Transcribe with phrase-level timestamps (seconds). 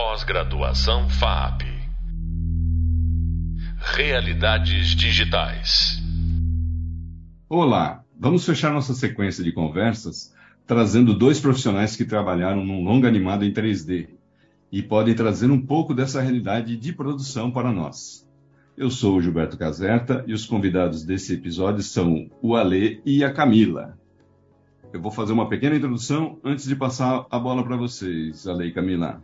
[0.00, 1.62] Pós-graduação FAP.
[3.96, 6.00] Realidades digitais.
[7.48, 10.32] Olá, vamos fechar nossa sequência de conversas
[10.64, 14.10] trazendo dois profissionais que trabalharam num longa animado em 3D
[14.70, 18.24] e podem trazer um pouco dessa realidade de produção para nós.
[18.76, 23.32] Eu sou o Gilberto Caserta e os convidados desse episódio são o Ale e a
[23.32, 23.98] Camila.
[24.92, 28.72] Eu vou fazer uma pequena introdução antes de passar a bola para vocês, Ale e
[28.72, 29.20] Camila.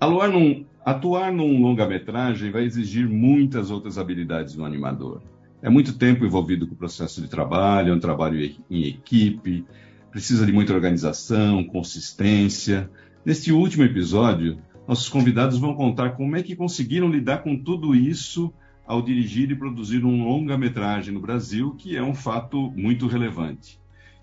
[0.00, 5.22] Atuar num, atuar num longa-metragem vai exigir muitas outras habilidades do animador.
[5.60, 8.38] É muito tempo envolvido com o processo de trabalho, é um trabalho
[8.70, 9.64] em equipe,
[10.10, 12.88] precisa de muita organização, consistência.
[13.24, 18.52] Neste último episódio, nossos convidados vão contar como é que conseguiram lidar com tudo isso
[18.86, 23.78] ao dirigir e produzir um longa-metragem no Brasil, que é um fato muito relevante.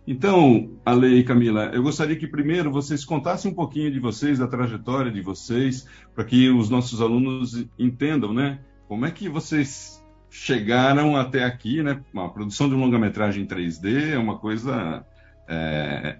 [0.07, 4.47] Então, Ale e Camila, eu gostaria que primeiro vocês contassem um pouquinho de vocês, da
[4.47, 8.59] trajetória de vocês, para que os nossos alunos entendam, né?
[8.87, 12.03] Como é que vocês chegaram até aqui, né?
[12.15, 15.03] A produção de um longa-metragem em 3D é uma coisa,
[15.47, 16.19] é,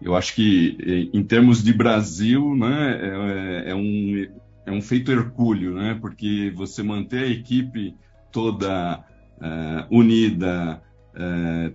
[0.00, 3.64] eu acho que em termos de Brasil, né?
[3.66, 4.26] É, é, um
[4.66, 5.98] é um feito hercúleo, né?
[6.00, 7.96] Porque você manter a equipe
[8.30, 9.04] toda
[9.40, 10.80] é, unida
[11.14, 11.72] é,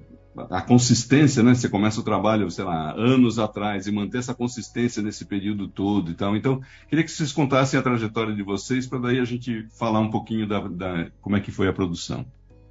[0.49, 1.53] a consistência, né?
[1.53, 6.11] Você começa o trabalho, sei lá, anos atrás e manter essa consistência nesse período todo
[6.11, 6.35] e tal.
[6.35, 10.09] Então, queria que vocês contassem a trajetória de vocês para daí a gente falar um
[10.09, 12.25] pouquinho da, da, como é que foi a produção.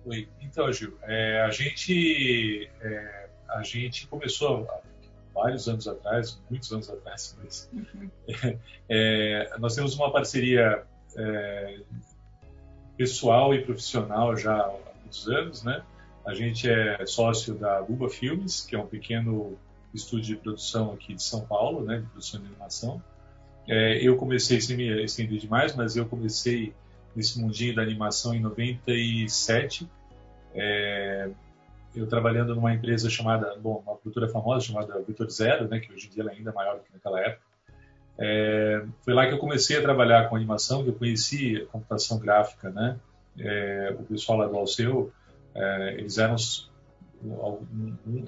[0.05, 4.67] Oi, então, Gil, é, a gente é, a gente começou
[5.35, 8.11] vários anos atrás, muitos anos atrás, mas uhum.
[8.89, 10.83] é, nós temos uma parceria
[11.17, 11.81] é,
[12.97, 15.83] pessoal e profissional já há muitos anos, né?
[16.25, 19.59] A gente é sócio da Buba Filmes, que é um pequeno
[19.93, 23.03] estúdio de produção aqui de São Paulo, né, de produção de animação.
[23.69, 26.75] É, eu comecei, sem me estender demais, mas eu comecei
[27.15, 29.89] nesse mundinho da animação em 97.
[30.55, 31.31] É,
[31.95, 36.07] eu trabalhando numa empresa chamada, bom, uma produtora famosa chamada Vitor Zero, né, que hoje
[36.07, 37.43] em dia ela é ainda maior do que naquela época.
[38.19, 42.19] É, foi lá que eu comecei a trabalhar com animação, que eu conheci a computação
[42.19, 42.99] gráfica, né?
[43.39, 45.11] É, o pessoal lá do Alceu
[45.55, 46.37] é, eles eram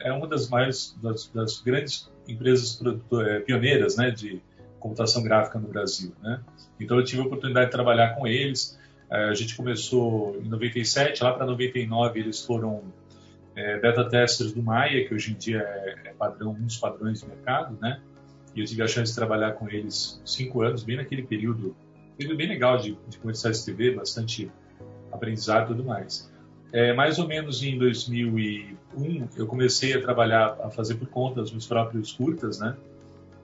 [0.01, 2.79] é uma das maiores das, das grandes empresas
[3.27, 4.41] é, pioneiras né, de
[4.79, 6.13] computação gráfica no Brasil.
[6.23, 6.41] Né?
[6.79, 8.79] Então eu tive a oportunidade de trabalhar com eles.
[9.11, 12.83] É, a gente começou em 97, lá para 99 eles foram
[13.55, 17.21] é, beta testers do Maia, que hoje em dia é, é, padrão, um dos padrões
[17.21, 18.01] de mercado, né?
[18.55, 21.75] E eu tive a chance de trabalhar com eles cinco anos, bem naquele período,
[22.17, 24.51] período bem legal de, de comerciais de TV, bastante
[25.11, 26.31] aprendizado e tudo mais.
[26.73, 31.51] É, mais ou menos em 2001, eu comecei a trabalhar, a fazer por conta os
[31.51, 32.75] meus próprios curtas, né?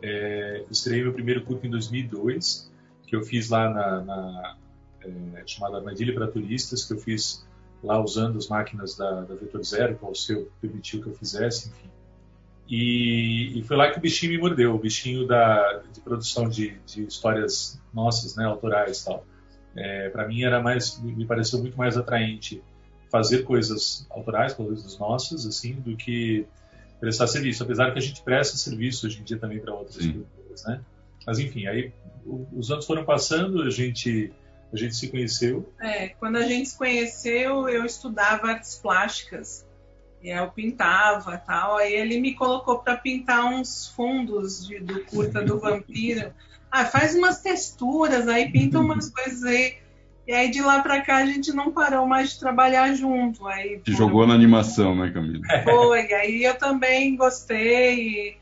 [0.00, 2.71] É, estreiei meu primeiro curta em 2002,
[3.06, 4.56] que eu fiz lá na, na
[5.03, 7.47] é, chamada Armadilha para Turistas, que eu fiz
[7.84, 11.69] lá usando as máquinas da, da Vetor Zero, que o seu permitiu que eu fizesse,
[11.69, 11.91] enfim.
[12.66, 16.78] E, e, foi lá que o bichinho me mordeu, o bichinho da, de produção de,
[16.87, 19.25] de histórias nossas, né, autorais tal.
[19.75, 22.62] É, para mim era mais, me pareceu muito mais atraente
[23.10, 26.46] fazer coisas autorais, coisas nossas, assim, do que
[27.00, 27.62] prestar serviço.
[27.62, 30.80] Apesar que a gente presta serviço hoje em dia também para outras pessoas, né?
[31.26, 31.92] Mas enfim, aí
[32.52, 34.32] os anos foram passando, a gente
[34.72, 35.72] a gente se conheceu.
[35.80, 39.66] É, quando a gente se conheceu, eu estudava artes plásticas.
[40.22, 41.78] E eu pintava tal.
[41.78, 46.32] Aí ele me colocou para pintar uns fundos de, do curta do vampiro.
[46.70, 49.78] Ah, faz umas texturas, aí pinta umas coisas aí.
[50.28, 53.47] E aí de lá para cá a gente não parou mais de trabalhar junto.
[53.47, 55.43] Aí, Te jogou na animação, né, Camila?
[55.65, 57.97] Foi, aí eu também gostei.
[57.97, 58.37] E,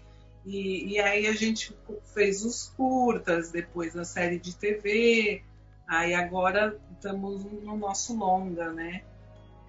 [0.45, 1.73] e, e, aí a gente
[2.13, 5.45] fez os curtas, depois a série de TV.
[5.87, 9.03] Aí agora estamos no nosso longa, né?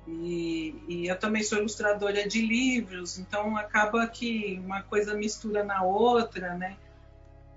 [0.08, 5.84] E, e, eu também sou ilustradora de livros, então acaba que uma coisa mistura na
[5.84, 6.78] outra, né?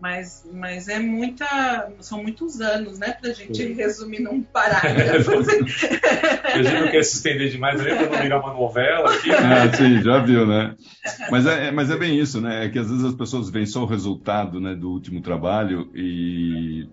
[0.01, 1.93] Mas, mas é muita.
[2.01, 3.13] São muitos anos, né?
[3.13, 3.75] Pra gente Sim.
[3.75, 5.31] resumir num parágrafo.
[5.33, 9.31] a gente não quer se estender demais ali para não virar uma novela aqui.
[9.31, 10.75] Ah, sim, já viu, né?
[11.31, 12.65] Mas é, mas é bem isso, né?
[12.65, 16.89] É que às vezes as pessoas veem só o resultado né, do último trabalho e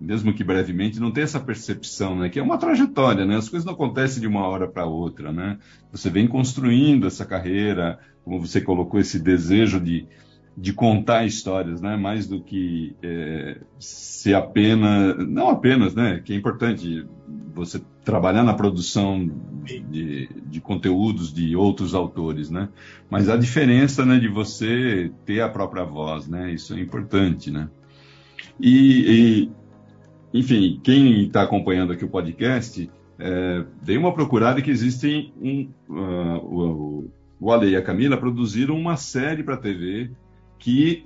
[0.00, 2.28] mesmo que brevemente, não tem essa percepção, né?
[2.28, 3.36] Que é uma trajetória, né?
[3.36, 5.58] As coisas não acontecem de uma hora para outra, né?
[5.92, 10.06] Você vem construindo essa carreira, como você colocou esse desejo de
[10.56, 11.96] de contar histórias, né?
[11.96, 16.22] Mais do que é, ser apenas, não apenas, né?
[16.24, 17.06] Que é importante
[17.54, 19.30] você trabalhar na produção
[19.64, 22.68] de, de conteúdos de outros autores, né?
[23.10, 26.52] Mas a diferença, né, de você ter a própria voz, né?
[26.52, 27.68] Isso é importante, né?
[28.58, 29.50] E,
[30.32, 33.64] e enfim, quem está acompanhando aqui o podcast, é,
[33.98, 37.10] uma procurada que existem um, uh, o,
[37.40, 40.10] o Ale e a Camila produziram uma série para TV
[40.58, 41.02] que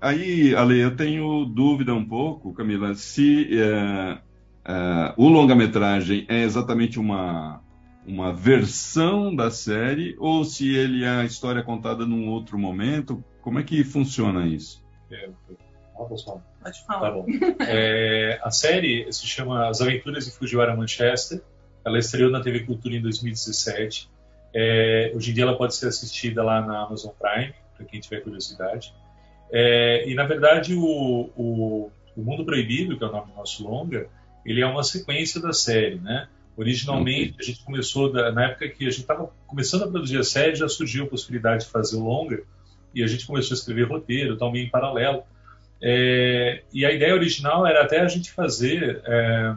[0.00, 4.18] aí, Ale, eu tenho dúvida um pouco, Camila, se é,
[4.64, 7.62] é, o longa-metragem é exatamente uma
[8.06, 13.22] uma versão da série ou se ele é a história contada num outro momento.
[13.42, 14.80] Como é que funciona isso?
[15.10, 15.28] É,
[15.96, 17.00] Pode falar.
[17.00, 17.26] Tá bom.
[17.60, 21.42] É, a série se chama As Aventuras de Fujiwara Manchester.
[21.84, 24.10] Ela estreou na TV Cultura em 2017.
[24.54, 28.20] É, hoje em dia ela pode ser assistida lá na Amazon Prime, para quem tiver
[28.20, 28.94] curiosidade.
[29.50, 33.64] É, e na verdade o, o, o, Mundo Proibido, que é o nome do nosso
[33.64, 34.08] longa,
[34.44, 36.28] ele é uma sequência da série, né?
[36.56, 40.24] Originalmente a gente começou da, na época que a gente estava começando a produzir a
[40.24, 42.42] série, já surgiu a possibilidade de fazer o longa
[42.94, 45.22] e a gente começou a escrever roteiro, também em paralelo.
[45.82, 49.54] É, e a ideia original era até a gente fazer é,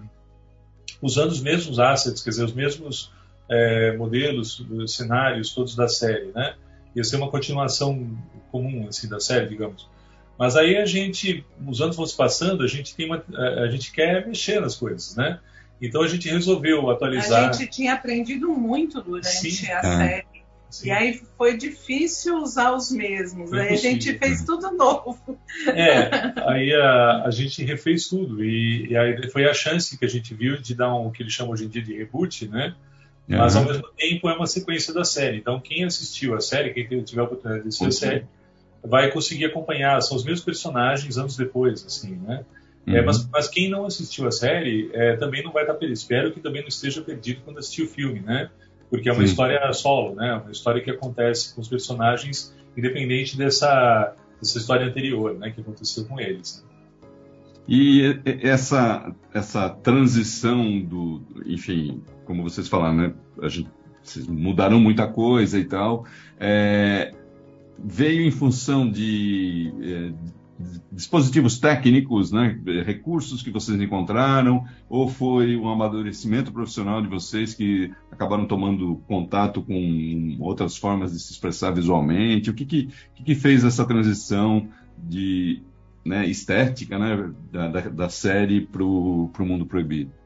[1.01, 3.11] usando os mesmos assets, quer dizer, os mesmos
[3.49, 6.55] é, modelos, cenários, todos da série, né?
[6.99, 8.17] Ia ser uma continuação
[8.51, 9.89] comum assim da série, digamos.
[10.37, 13.23] Mas aí a gente, os anos vão se passando, a gente tem uma,
[13.63, 15.39] a gente quer mexer nas coisas, né?
[15.81, 17.49] Então a gente resolveu atualizar.
[17.49, 19.71] A gente tinha aprendido muito durante Sim.
[19.71, 19.81] a é.
[19.81, 20.39] série.
[20.69, 20.87] Sim.
[20.87, 23.49] E aí foi difícil usar os mesmos.
[23.49, 23.89] Foi aí possível.
[23.89, 25.39] a gente fez tudo novo.
[25.67, 28.43] É, aí a, a gente refez tudo.
[28.43, 31.23] E, e, aí foi a chance que a gente viu de dar um, o que
[31.23, 32.75] eles chamam hoje em dia de reboot, né?
[33.37, 35.37] Mas ao mesmo tempo é uma sequência da série.
[35.37, 38.25] Então quem assistiu a série, quem tiver a oportunidade de assistir a série,
[38.83, 40.01] vai conseguir acompanhar.
[40.01, 42.43] São os mesmos personagens anos depois, assim, né?
[42.87, 42.97] É, uhum.
[42.97, 45.97] É, mas, mas, quem não assistiu a série é, também não vai estar perdido.
[45.97, 48.49] Espero que também não esteja perdido quando assistir o filme, né?
[48.89, 49.25] Porque é uma Sim.
[49.25, 50.41] história solo, né?
[50.41, 55.51] Uma história que acontece com os personagens, independente dessa, dessa história anterior, né?
[55.51, 56.65] Que aconteceu com eles.
[57.67, 63.13] E essa, essa transição do, enfim, como vocês falaram, né?
[63.49, 63.71] Gente,
[64.03, 66.05] vocês mudaram muita coisa e tal.
[66.39, 67.11] É,
[67.83, 70.13] veio em função de, é,
[70.91, 72.55] dispositivos técnicos, né,
[72.85, 79.63] recursos que vocês encontraram, ou foi um amadurecimento profissional de vocês que acabaram tomando contato
[79.63, 82.51] com outras formas de se expressar visualmente?
[82.51, 82.89] O que, que,
[83.25, 85.63] que fez essa transição de
[86.05, 90.18] né, estética né, da, da, da série para o mundo proibido?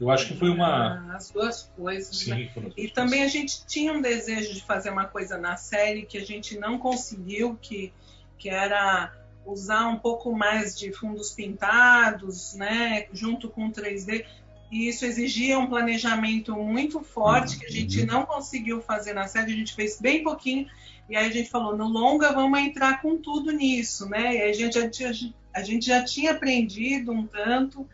[0.00, 1.04] Eu acho que foi uma.
[1.10, 2.16] Ah, as duas coisas.
[2.16, 2.72] Sim, né?
[2.74, 6.24] E também a gente tinha um desejo de fazer uma coisa na série que a
[6.24, 7.92] gente não conseguiu, que,
[8.38, 9.12] que era
[9.44, 14.24] usar um pouco mais de fundos pintados, né, junto com 3D.
[14.70, 18.06] E isso exigia um planejamento muito forte que a gente uhum.
[18.06, 20.66] não conseguiu fazer na série, a gente fez bem pouquinho.
[21.08, 24.36] E aí a gente falou, no longa vamos entrar com tudo nisso, né?
[24.36, 25.12] E a gente já tinha,
[25.52, 27.86] a gente já tinha aprendido um tanto.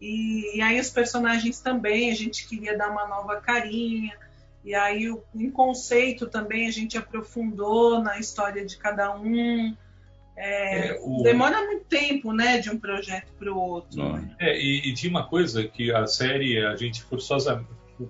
[0.00, 4.16] E, e aí os personagens também, a gente queria dar uma nova carinha.
[4.64, 9.76] E aí o, em conceito também a gente aprofundou na história de cada um.
[10.36, 11.22] É, é, o...
[11.22, 14.14] Demora muito tempo, né, de um projeto para o outro.
[14.14, 14.34] Né?
[14.38, 17.62] É, e, e, tinha uma coisa que a série a gente forçosa,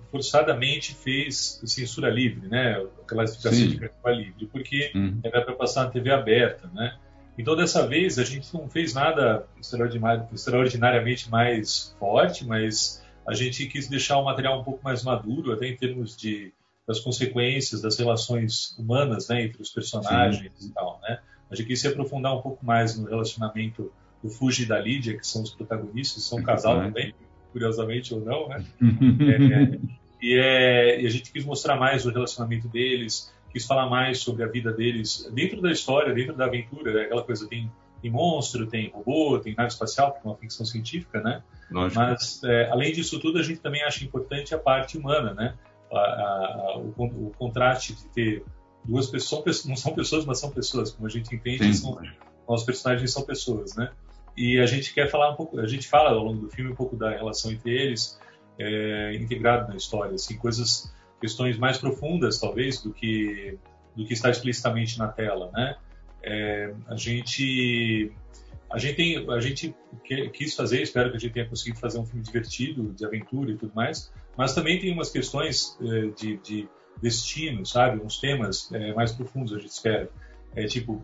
[0.09, 5.19] forçadamente fez censura livre, né, classificação de censura livre, porque uhum.
[5.23, 6.97] era para passar na TV aberta, né.
[7.37, 13.87] Então dessa vez a gente não fez nada extraordinariamente mais forte, mas a gente quis
[13.87, 16.53] deixar o material um pouco mais maduro, até em termos de
[16.87, 20.67] das consequências das relações humanas, né, entre os personagens Sim.
[20.67, 21.19] e tal, né.
[21.49, 23.91] A gente quis se aprofundar um pouco mais no relacionamento
[24.23, 27.13] do Fuji e da Lídia, que são os protagonistas, são um casal também,
[27.51, 28.63] curiosamente ou não, né?
[28.81, 29.79] é,
[30.21, 34.43] e, é, e, a gente quis mostrar mais o relacionamento deles, quis falar mais sobre
[34.43, 38.89] a vida deles dentro da história, dentro da aventura, aquela coisa tem, tem monstro, tem
[38.89, 41.43] robô, tem nave espacial, que é uma ficção científica, né?
[41.69, 41.99] Lógico.
[41.99, 45.55] Mas é, além disso tudo, a gente também acha importante a parte humana, né?
[45.91, 48.45] A, a, o, o contraste de ter
[48.83, 51.99] duas pessoas, não são pessoas, mas são pessoas, como a gente entende, são,
[52.47, 53.91] os personagens são pessoas, né?
[54.35, 56.75] E a gente quer falar um pouco, a gente fala ao longo do filme um
[56.75, 58.19] pouco da relação entre eles,
[58.57, 63.57] é, integrado na história, assim, coisas, questões mais profundas talvez do que
[63.95, 65.77] do que está explicitamente na tela, né?
[66.23, 68.11] É, a gente
[68.69, 69.75] a gente tem, a gente
[70.33, 73.57] quis fazer, espero que a gente tenha conseguido fazer um filme divertido, de aventura e
[73.57, 76.69] tudo mais, mas também tem umas questões é, de, de
[77.01, 78.01] destino, sabe?
[78.01, 80.09] Uns temas é, mais profundos, a gente espera.
[80.53, 81.03] É tipo,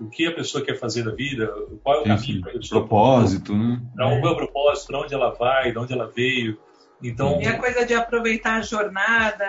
[0.00, 1.46] o que a pessoa quer fazer da vida,
[1.84, 2.80] qual é o caminho pessoa.
[2.80, 3.80] Propósito, né?
[3.94, 6.58] Para onde é o propósito, para onde ela vai, de onde ela veio.
[7.02, 9.46] Então, e a coisa de aproveitar a jornada,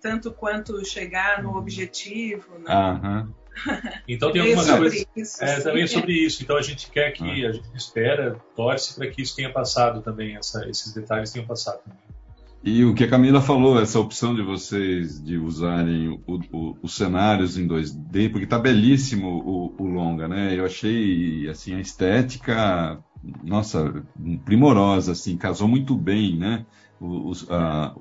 [0.00, 2.72] tanto quanto chegar no objetivo, né?
[2.72, 3.28] Aham.
[4.08, 5.06] Então tem algumas coisas.
[5.16, 6.42] Isso, é, também é sobre isso.
[6.42, 7.50] Então a gente quer que, ah.
[7.50, 11.78] a gente espera, torce para que isso tenha passado também, essa, esses detalhes tenham passado
[11.84, 11.98] também.
[12.66, 16.96] E o que a Camila falou, essa opção de vocês de usarem o, o, os
[16.96, 19.28] cenários em 2D, porque está belíssimo
[19.78, 20.58] o, longa, né?
[20.58, 22.98] Eu achei assim a estética,
[23.42, 24.04] nossa,
[24.44, 26.66] primorosa, assim, casou muito bem, né?
[27.00, 27.94] Os, a,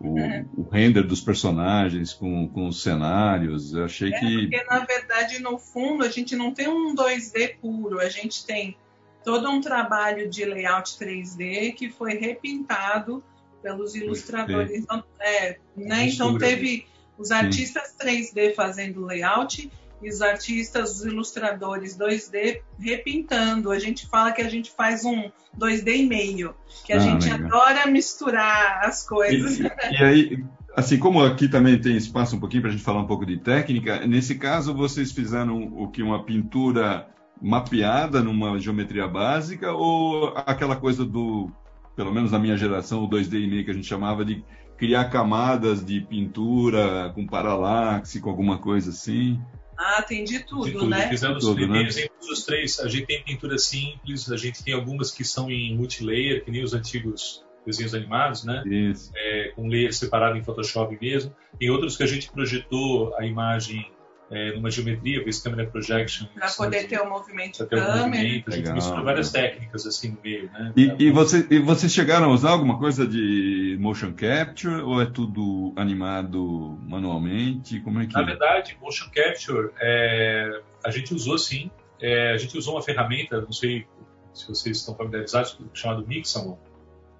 [0.00, 0.44] o, é.
[0.56, 3.74] o, render dos personagens com, com os cenários.
[3.74, 4.40] Eu achei é, que.
[4.42, 8.76] Porque, na verdade, no fundo, a gente não tem um 2D puro, a gente tem
[9.24, 13.22] todo um trabalho de layout 3D que foi repintado
[13.62, 14.72] pelos ilustradores.
[14.72, 16.08] Então, é, né?
[16.08, 16.86] então teve
[17.18, 18.06] os artistas Sim.
[18.06, 19.70] 3D fazendo layout
[20.02, 23.70] e os artistas, os ilustradores 2D repintando.
[23.70, 27.28] A gente fala que a gente faz um 2D e meio, que a ah, gente
[27.30, 27.46] legal.
[27.46, 29.58] adora misturar as coisas.
[29.58, 29.62] E,
[29.92, 30.44] e, aí,
[30.76, 33.38] assim como aqui também tem espaço um pouquinho para a gente falar um pouco de
[33.38, 37.08] técnica, nesse caso vocês fizeram o que uma pintura
[37.40, 41.50] mapeada numa geometria básica ou aquela coisa do
[41.98, 44.44] pelo menos na minha geração, o 2D e meio que a gente chamava de
[44.76, 49.40] criar camadas de pintura com paralaxe, com alguma coisa assim.
[49.78, 50.88] Ah, tem de tudo, de tudo.
[50.88, 51.08] né?
[51.08, 51.82] Fizemos tudo, né?
[51.84, 52.80] exemplos dos três.
[52.80, 56.64] A gente tem pintura simples, a gente tem algumas que são em multilayer, que nem
[56.64, 58.62] os antigos desenhos animados, né?
[58.66, 59.12] Isso.
[59.14, 61.34] É, com layer separado em Photoshop mesmo.
[61.58, 63.88] Tem outros que a gente projetou a imagem
[64.30, 66.26] é, numa geometria, esse câmera projection.
[66.34, 67.92] Para poder ter o um movimento de câmera.
[67.92, 70.72] Um movimento, a gente mistura várias técnicas assim no meio, né?
[70.76, 75.06] E, e, você, e vocês chegaram a usar alguma coisa de motion capture ou é
[75.06, 77.80] tudo animado manualmente?
[77.80, 81.70] Como é que Na verdade, motion capture é, a gente usou sim.
[82.00, 83.86] É, a gente usou uma ferramenta, não sei
[84.32, 86.56] se vocês estão familiarizados, chamado Mixamon.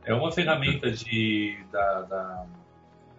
[0.04, 2.46] É uma ferramenta de da, da,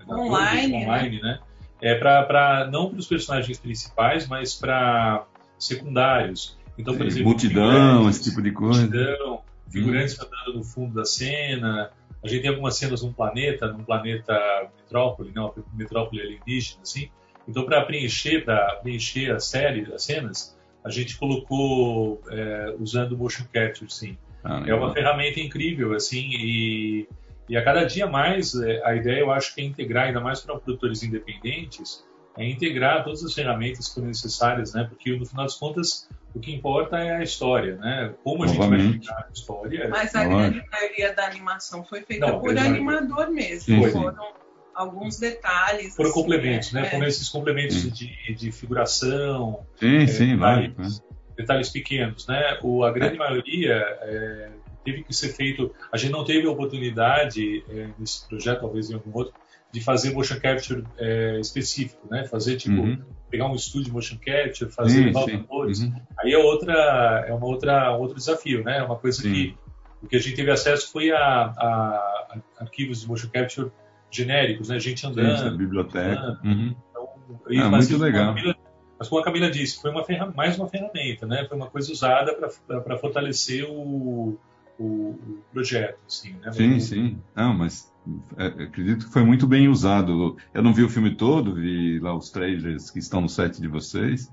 [0.08, 1.34] da online, online, né?
[1.34, 1.40] né?
[1.82, 5.26] É para não para os personagens principais, mas para
[5.58, 6.58] secundários.
[6.78, 8.82] Então, por exemplo, multidão, esse tipo de coisa.
[8.82, 10.26] Multidão, figurantes hum.
[10.26, 11.92] andando no fundo da cena.
[12.24, 17.10] A gente tem algumas cenas num planeta, num planeta metrópole, não, uma metrópole alienígena, assim.
[17.48, 23.46] Então, para preencher, para preencher a série, as cenas, a gente colocou é, usando motion
[23.52, 24.18] capture, sim.
[24.44, 27.08] Ah, é uma ferramenta incrível, assim, e
[27.50, 30.40] e a cada dia mais, é, a ideia eu acho que é integrar, ainda mais
[30.40, 32.06] para produtores independentes,
[32.38, 34.86] é integrar todas as ferramentas que são necessárias, né?
[34.88, 38.14] Porque no final das contas, o que importa é a história, né?
[38.24, 39.90] Como a gente vai explicar a história.
[39.90, 43.62] Mas a grande maioria da animação foi feita Não, por animador mesmo.
[43.62, 44.28] Sim, Foram sim.
[44.76, 45.96] alguns detalhes.
[45.96, 46.86] Foram assim, complementos, né?
[46.86, 46.90] É.
[46.92, 49.66] Foram esses complementos de, de figuração.
[49.76, 50.88] Sim, é, sim, detalhes, vai.
[51.36, 52.60] Detalhes pequenos, né?
[52.62, 54.50] O, a grande maioria é,
[54.84, 55.74] teve que ser feito.
[55.92, 59.34] A gente não teve a oportunidade é, nesse projeto, talvez em algum outro,
[59.72, 62.26] de fazer motion capture é, específico, né?
[62.26, 63.02] Fazer tipo uhum.
[63.30, 65.82] pegar um estúdio motion capture, fazer valores.
[65.82, 65.94] Uhum.
[66.20, 68.80] Aí é outra é uma outra outro desafio, né?
[68.80, 69.32] É uma coisa sim.
[69.32, 69.58] que
[70.02, 73.72] o que a gente teve acesso foi a, a, a arquivos de motion capture
[74.10, 74.80] genéricos, né?
[74.80, 76.20] Gente andando, sim, biblioteca.
[76.20, 76.44] Andando.
[76.44, 76.76] Uhum.
[77.48, 78.34] Então, ah, muito legal.
[78.34, 78.56] Camila,
[78.98, 80.04] mas como a Camila disse, foi uma
[80.36, 81.46] mais uma ferramenta, né?
[81.48, 84.38] Foi uma coisa usada para fortalecer o,
[84.80, 86.52] o, o projeto, assim, né?
[86.52, 87.18] Sim, Mas, sim.
[87.36, 87.94] Não, mas
[88.38, 90.38] é, acredito que foi muito bem usado.
[90.54, 93.68] Eu não vi o filme todo, vi lá os trailers que estão no site de
[93.68, 94.32] vocês,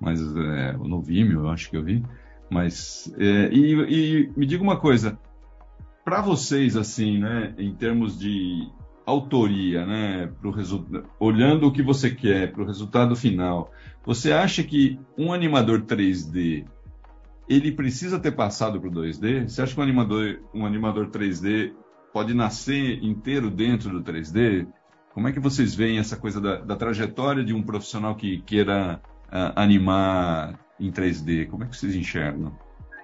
[0.00, 2.04] mas é, no Vimeo eu acho que eu vi.
[2.48, 5.18] Mas é, e, e, me diga uma coisa,
[6.04, 8.70] para vocês assim, né, em termos de
[9.04, 10.54] autoria, né, pro
[11.18, 13.72] olhando o que você quer para o resultado final,
[14.04, 16.64] você acha que um animador 3D
[17.48, 19.48] ele precisa ter passado para o 2D?
[19.48, 21.74] Você acha que um animador, um animador 3D
[22.12, 24.66] pode nascer inteiro dentro do 3D?
[25.14, 29.00] Como é que vocês veem essa coisa da, da trajetória de um profissional que queira
[29.28, 31.48] uh, animar em 3D?
[31.48, 32.56] Como é que vocês enxergam?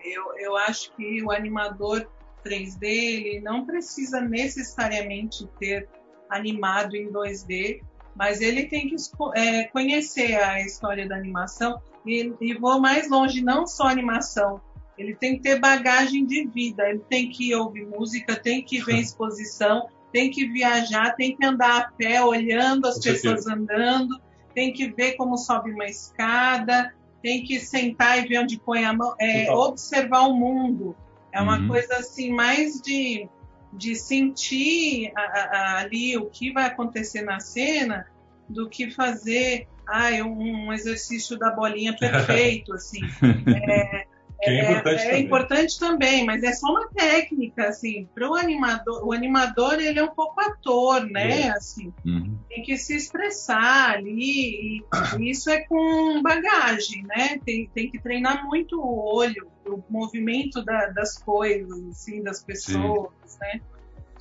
[0.04, 2.06] Eu, eu acho que o animador
[2.44, 5.88] 3D ele não precisa necessariamente ter
[6.28, 7.80] animado em 2D,
[8.14, 8.96] mas ele tem que
[9.34, 14.60] é, conhecer a história da animação e, e vou mais longe, não só animação.
[14.96, 18.98] Ele tem que ter bagagem de vida, ele tem que ouvir música, tem que ver
[19.00, 24.20] exposição, tem que viajar, tem que andar a pé olhando as pessoas andando,
[24.54, 28.92] tem que ver como sobe uma escada, tem que sentar e ver onde põe a
[28.92, 30.94] mão, é, observar o mundo.
[31.32, 31.68] É uma uhum.
[31.68, 33.28] coisa assim mais de,
[33.72, 38.06] de sentir a, a, ali o que vai acontecer na cena
[38.48, 43.00] do que fazer ai, um, um exercício da bolinha perfeito, assim.
[43.22, 44.06] É,
[44.42, 48.34] é, é, importante, é, é importante, também, mas é só uma técnica, assim, para o
[48.34, 51.48] animador, o animador ele é um pouco ator, né, é.
[51.50, 52.36] assim, uhum.
[52.48, 54.84] tem que se expressar ali, e,
[55.18, 57.38] e isso é com bagagem, né?
[57.44, 63.10] Tem, tem que treinar muito o olho, o movimento da, das coisas, assim, das pessoas,
[63.24, 63.38] Sim.
[63.40, 63.60] né?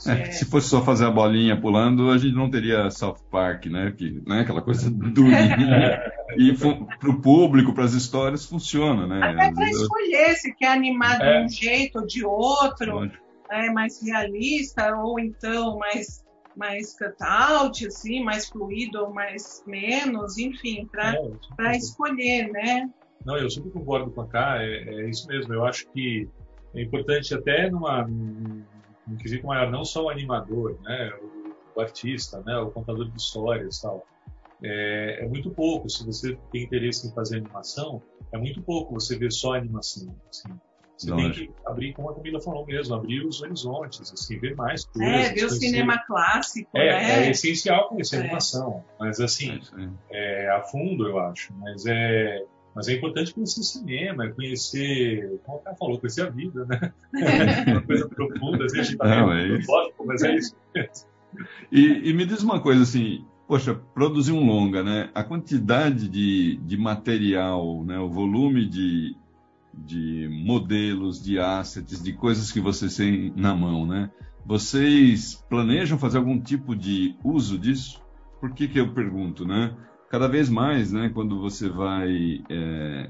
[0.07, 3.93] É, se fosse só fazer a bolinha pulando, a gente não teria South Park, né?
[3.95, 4.41] Que, né?
[4.41, 6.12] Aquela coisa durinha.
[6.38, 9.19] e para o público, para as histórias, funciona, né?
[9.24, 11.39] Até para escolher se quer animar é.
[11.39, 13.12] de um jeito ou de outro,
[13.50, 16.24] é, mais realista, ou então mais,
[16.55, 21.15] mais cut-out, assim, mais fluido ou mais menos, enfim, para
[21.60, 22.89] é, escolher, né?
[23.25, 25.53] Não, eu super concordo com a Cá, é, é isso mesmo.
[25.53, 26.27] Eu acho que
[26.75, 28.05] é importante até numa
[29.07, 33.17] um quesito maior, não só o animador, né, o, o artista, né, o contador de
[33.17, 34.05] histórias tal.
[34.62, 39.17] É, é, muito pouco, se você tem interesse em fazer animação, é muito pouco você
[39.17, 40.15] ver só animação.
[40.29, 40.50] Assim.
[40.98, 44.55] Você não, tem que abrir, como a Camila falou mesmo, abrir os horizontes, assim, ver
[44.55, 45.13] mais coisas.
[45.13, 47.27] É, ver o cinema clássico, é, né?
[47.27, 48.19] É essencial conhecer é.
[48.19, 49.60] animação, mas assim,
[50.10, 55.59] é, é, a fundo eu acho, mas é mas é importante conhecer cinema, conhecer, como
[55.59, 56.93] o cara falou, conhecer a vida, né?
[57.67, 59.71] uma coisa profunda, assim, a gente tá Não, é isso.
[60.05, 60.55] mas é isso.
[61.71, 65.09] E, e, me diz uma coisa assim, poxa, produzir um longa, né?
[65.13, 67.99] A quantidade de, de material, né?
[67.99, 69.15] O volume de,
[69.73, 74.09] de modelos, de assets, de coisas que vocês têm na mão, né?
[74.45, 78.01] Vocês planejam fazer algum tipo de uso disso?
[78.39, 79.73] Por que que eu pergunto, né?
[80.13, 83.10] Cada vez mais, né, quando você vai é,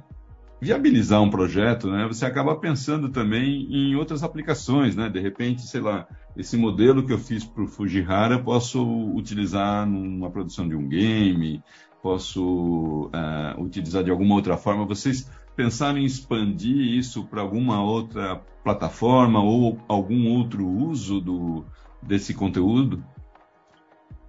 [0.62, 5.10] viabilizar um projeto, né, você acaba pensando também em outras aplicações, né?
[5.10, 6.08] De repente, sei lá,
[6.38, 8.82] esse modelo que eu fiz para o Fujihara posso
[9.14, 11.62] utilizar numa produção de um game,
[12.02, 14.86] posso uh, utilizar de alguma outra forma.
[14.86, 21.66] Vocês pensaram em expandir isso para alguma outra plataforma ou algum outro uso do,
[22.02, 23.04] desse conteúdo?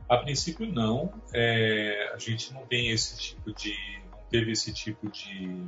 [0.08, 3.74] A princípio não, é, a gente não tem esse tipo de,
[4.10, 5.66] não teve esse tipo de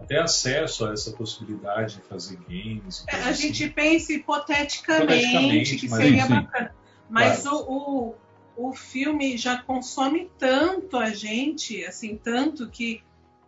[0.00, 3.04] até acesso a essa possibilidade de fazer games.
[3.08, 3.48] É, a assim.
[3.48, 6.74] gente pensa hipoteticamente, hipoteticamente que seria sim, bacana,
[7.08, 7.56] mas claro.
[7.68, 8.14] o,
[8.56, 13.02] o, o filme já consome tanto a gente, assim tanto que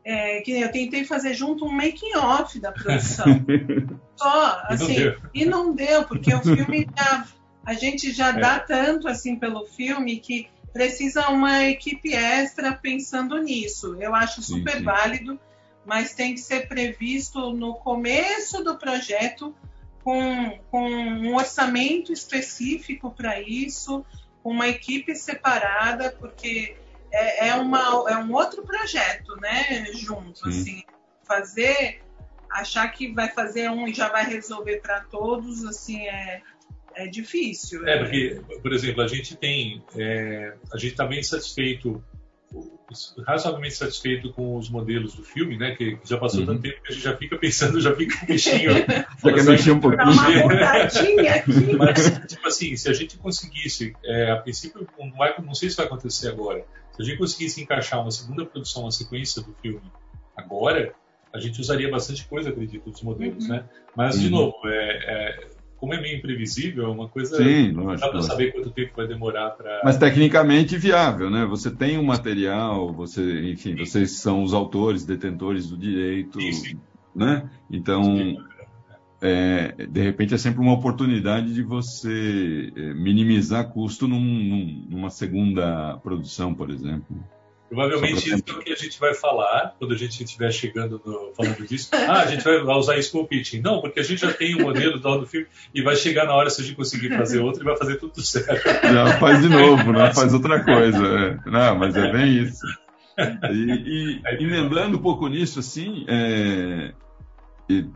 [0.05, 3.27] é, que eu tentei fazer junto um making off da produção.
[4.17, 7.27] Só, assim, e não, e não deu, porque o filme já
[7.65, 8.41] a gente já é.
[8.41, 13.97] dá tanto assim pelo filme que precisa uma equipe extra pensando nisso.
[14.01, 14.85] Eu acho super sim, sim.
[14.85, 15.41] válido,
[15.85, 19.55] mas tem que ser previsto no começo do projeto
[20.03, 24.05] com, com um orçamento específico para isso,
[24.43, 26.77] com uma equipe separada, porque
[27.13, 29.85] é, é, uma, é um outro projeto, né?
[29.93, 30.61] Junto, sim.
[30.61, 30.83] assim,
[31.23, 32.03] fazer
[32.51, 36.43] achar que vai fazer um e já vai resolver para todos, assim, é,
[36.95, 37.87] é difícil.
[37.87, 42.03] É, porque, por exemplo, a gente tem, é, a gente está bem satisfeito,
[43.27, 45.75] razoavelmente satisfeito com os modelos do filme, né?
[45.75, 46.47] Que já passou uhum.
[46.47, 48.73] tanto tempo que a gente já fica pensando, já fica com o bichinho.
[48.73, 50.11] já quer mexer um pouquinho.
[51.31, 51.77] aqui.
[51.77, 55.77] Mas, tipo assim, se a gente conseguisse, é, a princípio, não, vai, não sei se
[55.77, 59.91] vai acontecer agora, se a gente conseguisse encaixar uma segunda produção, uma sequência do filme
[60.37, 60.95] agora,
[61.33, 63.51] a gente usaria bastante coisa, acredito, dos modelos, uhum.
[63.51, 63.65] né?
[63.97, 64.33] Mas, de uhum.
[64.33, 65.52] novo, é, é
[65.83, 67.37] como é meio imprevisível, é uma coisa.
[67.37, 69.81] Sim, não dá para saber quanto tempo vai demorar para.
[69.83, 71.45] Mas tecnicamente viável, né?
[71.45, 73.77] Você tem um material, você, enfim, sim.
[73.79, 76.81] vocês são os autores, detentores do direito, sim, sim.
[77.13, 77.51] né?
[77.69, 78.37] Então,
[79.21, 85.11] é, de repente é sempre uma oportunidade de você é, minimizar custo num, num, numa
[85.11, 87.17] segunda produção, por exemplo.
[87.73, 91.33] Provavelmente isso é o que a gente vai falar quando a gente estiver chegando no,
[91.35, 91.89] falando disso.
[91.93, 93.63] Ah, a gente vai usar isso como pitching.
[93.63, 96.27] Não, porque a gente já tem o um modelo do, do filme e vai chegar
[96.27, 98.63] na hora se a gente conseguir fazer outro e vai fazer tudo certo.
[98.63, 100.13] Já faz de novo, né?
[100.13, 101.03] Faz outra coisa.
[101.03, 101.51] É.
[101.51, 102.67] Não, mas é bem isso.
[103.51, 106.93] E, e, emendando um pouco nisso, assim, é,
[107.71, 107.87] e,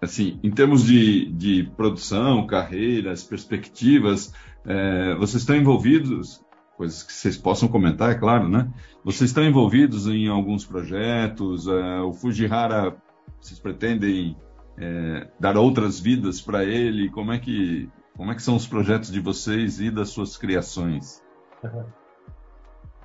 [0.00, 4.32] assim, em termos de, de produção, carreiras, perspectivas,
[4.64, 6.40] é, vocês estão envolvidos
[6.76, 8.68] coisas que vocês possam comentar, é claro, né?
[9.04, 11.66] Vocês estão envolvidos em alguns projetos?
[11.66, 12.96] Uh, o Fujihara,
[13.40, 14.36] vocês pretendem
[14.78, 17.10] é, dar outras vidas para ele?
[17.10, 21.22] Como é que como é que são os projetos de vocês e das suas criações?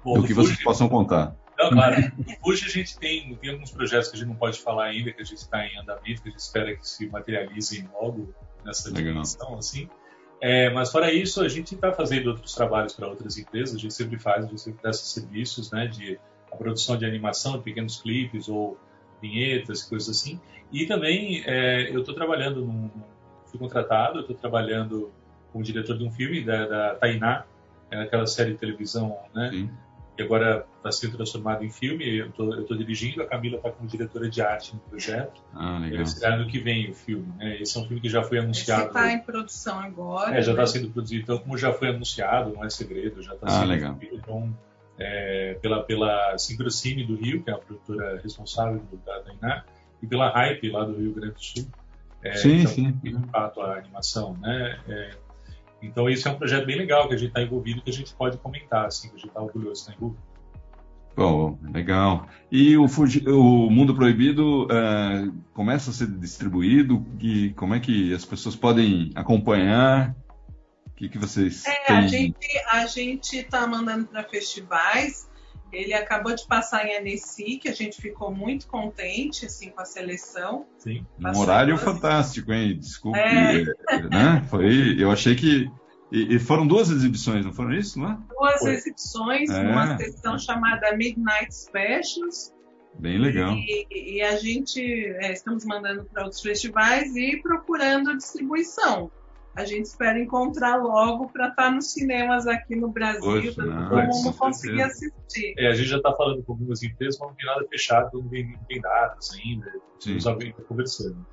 [0.03, 1.35] Bom, Do que Fuji, vocês possam contar.
[1.57, 1.95] Não, claro.
[2.41, 5.21] Fuji a gente tem, tem alguns projetos que a gente não pode falar ainda, que
[5.21, 9.57] a gente está em andamento, que a gente espera que se materializem logo nessa dimensão,
[9.57, 9.89] assim.
[10.41, 13.93] É, mas fora isso, a gente está fazendo outros trabalhos para outras empresas, a gente
[13.93, 16.19] sempre faz, a gente sempre presta serviços né, de
[16.51, 18.77] a produção de animação, de pequenos clipes ou
[19.21, 20.39] vinhetas, coisas assim.
[20.71, 22.89] E também é, eu estou trabalhando, num,
[23.45, 25.11] fui contratado, estou trabalhando
[25.51, 27.45] como diretor de um filme da, da Tainá,
[27.91, 29.69] é aquela série de televisão, né?
[30.21, 32.19] Que agora está sendo transformado em filme.
[32.19, 35.41] Eu estou dirigindo, a Camila está como diretora de arte no projeto.
[35.53, 36.05] Ah, legal.
[36.23, 37.59] Ano que vem o filme, né?
[37.59, 38.87] Esse é um filme que já foi anunciado.
[38.87, 40.37] está em produção agora.
[40.37, 40.67] É, já está né?
[40.67, 41.23] sendo produzido.
[41.23, 43.97] Então, como já foi anunciado, não é segredo, já está ah, sendo legal.
[44.01, 44.57] Então,
[44.99, 49.63] é, pela, pela Sincrocine do Rio, que é a produtora responsável da, da Iná,
[50.01, 51.67] e pela Hype lá do Rio Grande do Sul.
[52.23, 52.91] É, sim, então, sim.
[53.03, 54.79] De fato, a animação, né?
[54.87, 55.09] É,
[55.81, 58.13] então, esse é um projeto bem legal que a gente está envolvido, que a gente
[58.13, 60.31] pode comentar, assim, que a gente está orgulhoso de estar envolvido.
[61.15, 62.27] Bom, legal.
[62.51, 67.05] E o, o Mundo Proibido uh, começa a ser distribuído?
[67.19, 70.15] E como é que as pessoas podem acompanhar?
[70.87, 71.97] O que, que vocês é, têm?
[71.97, 75.29] A gente a gente está mandando para festivais.
[75.71, 79.85] Ele acabou de passar em Annecy, que a gente ficou muito contente assim com a
[79.85, 80.65] seleção.
[80.77, 81.05] Sim.
[81.19, 82.77] Um horário fantástico, hein?
[82.77, 83.63] Desculpe, é.
[84.09, 84.45] né?
[84.49, 85.71] Foi, eu achei que
[86.11, 88.17] e, e, foram duas exibições, não foram isso, não é?
[88.37, 88.73] Duas Foi.
[88.73, 89.61] exibições, é.
[89.61, 92.53] uma sessão chamada Midnight Specials.
[92.99, 93.53] Bem legal.
[93.53, 94.81] E, e a gente
[95.21, 99.09] é, estamos mandando para outros festivais e procurando distribuição.
[99.55, 104.07] A gente espera encontrar logo para estar tá nos cinemas aqui no Brasil, para todo
[104.07, 105.53] mundo conseguir assistir.
[105.57, 108.29] É, a gente já está falando com algumas empresas, mas não tem nada fechado, não
[108.29, 109.71] tem, não tem datas ainda.
[109.99, 111.25] Estamos conversando.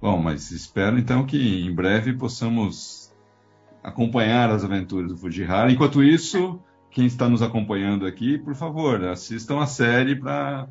[0.00, 3.14] Bom, mas espero então que em breve possamos
[3.82, 5.70] acompanhar as aventuras do Fujihara.
[5.70, 6.60] Enquanto isso,
[6.90, 10.68] quem está nos acompanhando aqui, por favor, assistam a série para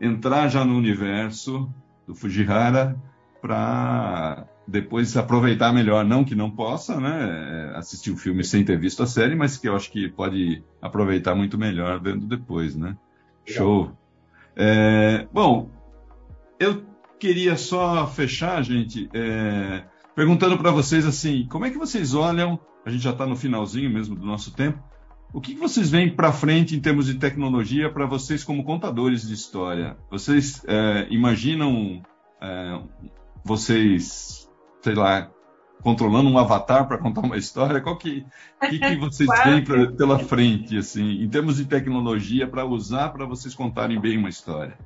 [0.00, 1.72] entrar já no universo
[2.06, 2.96] do Fujihara
[3.40, 9.02] para depois aproveitar melhor, não que não possa, né, assistir o filme sem ter visto
[9.02, 12.96] a série, mas que eu acho que pode aproveitar muito melhor vendo depois, né?
[13.46, 13.64] Legal.
[13.64, 13.98] Show.
[14.54, 15.70] É, bom,
[16.58, 16.84] eu
[17.18, 22.58] queria só fechar, gente, é, perguntando para vocês assim, como é que vocês olham?
[22.84, 24.82] A gente já está no finalzinho mesmo do nosso tempo.
[25.32, 29.26] O que, que vocês veem para frente em termos de tecnologia para vocês como contadores
[29.26, 29.96] de história?
[30.10, 32.02] Vocês é, imaginam
[32.40, 32.80] é,
[33.42, 34.41] vocês,
[34.82, 35.30] sei lá,
[35.82, 37.80] controlando um avatar para contar uma história?
[37.80, 38.24] Qual que,
[38.68, 43.24] que, que vocês veem pra, pela frente, assim, em termos de tecnologia para usar para
[43.26, 44.76] vocês contarem bem uma história?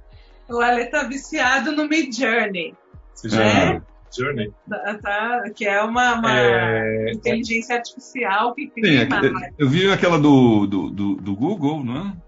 [0.49, 2.75] O Ale está viciado no Mid Journey.
[3.15, 3.83] Você já, é.
[4.17, 4.53] Journey.
[4.69, 7.13] Tá, tá, que é uma, uma é...
[7.13, 11.97] inteligência artificial que cria Sim, é, Eu vi aquela do, do, do, do Google, não
[11.97, 12.27] é?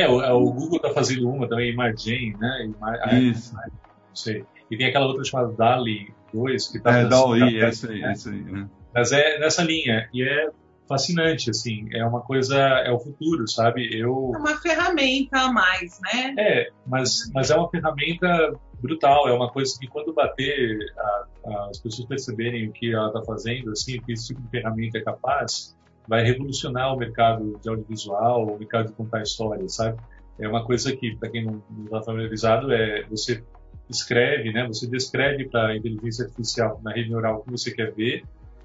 [0.00, 2.72] É, o, é, o Google está fazendo uma também, Imagen, né?
[3.12, 3.54] Isso.
[3.54, 4.44] Não sei.
[4.70, 6.98] E tem aquela outra chamada DALI 2, que está...
[6.98, 8.12] É, DALI, tá, essa aí, né?
[8.12, 8.42] essa aí.
[8.42, 8.68] Né?
[8.94, 10.50] Mas é nessa linha, e é
[10.88, 13.88] fascinante, assim, é uma coisa, é o futuro, sabe?
[13.98, 14.32] Eu...
[14.34, 16.34] É uma ferramenta a mais, né?
[16.38, 21.68] É, mas, mas é uma ferramenta brutal, é uma coisa que quando bater, a, a,
[21.70, 25.02] as pessoas perceberem o que ela está fazendo, assim, que esse tipo de ferramenta é
[25.02, 29.98] capaz, vai revolucionar o mercado de audiovisual, o mercado de contar histórias, sabe?
[30.38, 33.42] É uma coisa que, para quem não está familiarizado, é você
[33.88, 34.66] escreve, né?
[34.66, 38.24] Você descreve para a inteligência artificial na rede neural o que você quer ver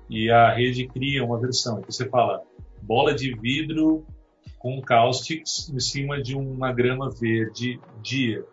[0.10, 1.80] e a rede cria uma versão.
[1.80, 2.42] Então você fala
[2.82, 4.06] bola de vidro
[4.58, 8.44] com caustics em cima de uma grama verde dia.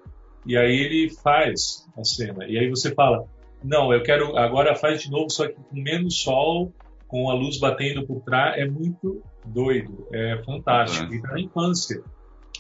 [0.47, 2.47] E aí ele faz a cena.
[2.47, 3.25] E aí você fala,
[3.63, 6.73] não, eu quero agora faz de novo, só que com menos sol,
[7.09, 8.59] com a luz batendo por trás.
[8.59, 11.15] É muito doido, é fantástico.
[11.15, 12.03] E na infância.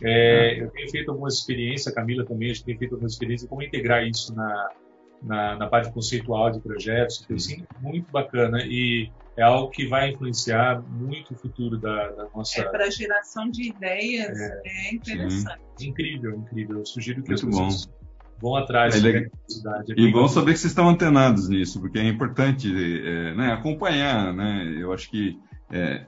[0.02, 3.48] É, eu tenho feito algumas experiências, a Camila também, a gente tem feito algumas experiências
[3.48, 4.70] como integrar isso na,
[5.22, 10.80] na, na parte conceitual de projetos, assim, muito bacana e é algo que vai influenciar
[10.82, 12.60] muito o futuro da, da nossa.
[12.60, 15.60] É para geração de ideias, é, é interessante.
[15.76, 15.88] Sim.
[15.88, 16.78] Incrível, incrível.
[16.78, 17.92] Eu sugiro que muito as pessoas bom.
[18.40, 19.30] vão atrás é legal.
[19.88, 24.32] É e bom saber que vocês estão antenados nisso, porque é importante é, né, acompanhar,
[24.32, 24.72] né?
[24.78, 25.36] Eu acho que
[25.72, 26.06] é,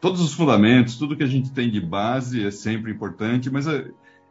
[0.00, 3.90] todos os fundamentos, tudo que a gente tem de base é sempre importante, mas é,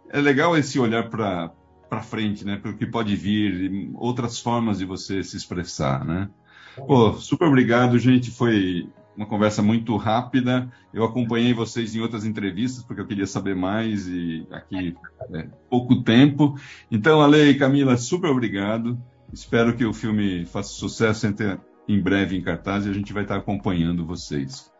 [0.10, 1.52] é legal esse olhar para
[1.90, 2.58] para frente, né?
[2.58, 6.30] Para o que pode vir, outras formas de você se expressar, né?
[6.76, 8.30] Pô, super obrigado, gente.
[8.30, 10.72] Foi uma conversa muito rápida.
[10.94, 14.96] Eu acompanhei vocês em outras entrevistas porque eu queria saber mais e aqui
[15.34, 16.56] é, pouco tempo.
[16.92, 18.98] Então, Ale e Camila, super obrigado.
[19.34, 23.24] Espero que o filme faça sucesso entre em breve em cartaz e a gente vai
[23.24, 24.72] estar acompanhando vocês.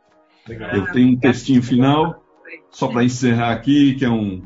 [0.50, 2.24] Eu tenho um textinho final
[2.72, 4.42] só para encerrar aqui, que é um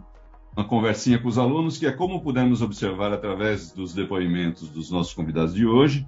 [0.55, 5.13] uma conversinha com os alunos, que é como pudemos observar através dos depoimentos dos nossos
[5.13, 6.05] convidados de hoje.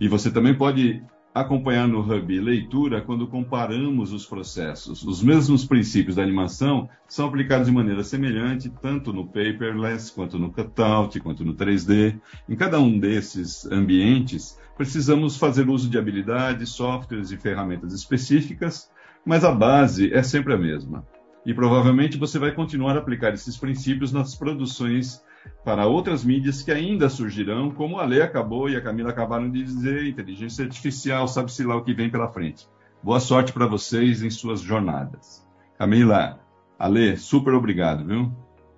[0.00, 1.02] E você também pode
[1.32, 5.02] acompanhar no Hub Leitura quando comparamos os processos.
[5.02, 10.52] Os mesmos princípios da animação são aplicados de maneira semelhante tanto no paperless, quanto no
[10.52, 12.20] cutout, quanto no 3D.
[12.48, 18.88] Em cada um desses ambientes, precisamos fazer uso de habilidades, softwares e ferramentas específicas
[19.24, 21.06] Mas a base é sempre a mesma.
[21.46, 25.22] E provavelmente você vai continuar a aplicar esses princípios nas produções
[25.64, 29.62] para outras mídias que ainda surgirão, como a Lei acabou e a Camila acabaram de
[29.62, 32.66] dizer, inteligência artificial, sabe-se lá o que vem pela frente.
[33.02, 35.46] Boa sorte para vocês em suas jornadas.
[35.78, 36.40] Camila,
[36.78, 38.32] Ale, super obrigado, viu?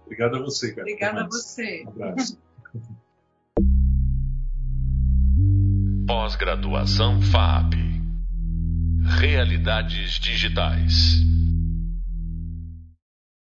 [0.04, 0.82] Obrigado a você, cara.
[0.82, 1.84] Obrigada a você.
[1.86, 2.38] Um abraço.
[6.06, 7.95] Pós-graduação FAP.
[9.18, 11.22] Realidades digitais.